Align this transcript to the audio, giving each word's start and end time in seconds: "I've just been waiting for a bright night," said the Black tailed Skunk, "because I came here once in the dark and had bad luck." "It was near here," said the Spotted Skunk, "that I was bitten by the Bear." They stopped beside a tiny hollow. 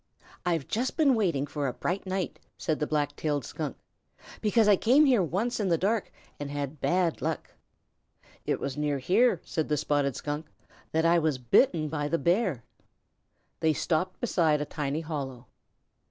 "I've 0.47 0.67
just 0.67 0.97
been 0.97 1.13
waiting 1.13 1.45
for 1.45 1.67
a 1.67 1.73
bright 1.73 2.07
night," 2.07 2.39
said 2.57 2.79
the 2.79 2.87
Black 2.87 3.15
tailed 3.15 3.45
Skunk, 3.45 3.77
"because 4.41 4.67
I 4.67 4.75
came 4.75 5.05
here 5.05 5.21
once 5.21 5.59
in 5.59 5.67
the 5.69 5.77
dark 5.77 6.11
and 6.39 6.49
had 6.49 6.81
bad 6.81 7.21
luck." 7.21 7.51
"It 8.43 8.59
was 8.59 8.75
near 8.75 8.97
here," 8.97 9.41
said 9.45 9.69
the 9.69 9.77
Spotted 9.77 10.15
Skunk, 10.15 10.47
"that 10.91 11.05
I 11.05 11.19
was 11.19 11.37
bitten 11.37 11.87
by 11.87 12.07
the 12.07 12.17
Bear." 12.17 12.63
They 13.59 13.73
stopped 13.73 14.19
beside 14.19 14.59
a 14.59 14.65
tiny 14.65 15.01
hollow. 15.01 15.45